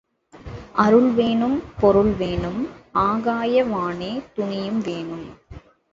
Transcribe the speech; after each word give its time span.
அருள் 0.75 1.09
வேணும் 1.09 1.63
பொருள்வேணும் 1.81 2.61
ஆகாய 2.91 3.65
வாணி 3.65 4.21
துணையும் 4.33 4.81
வேணும். 4.81 5.27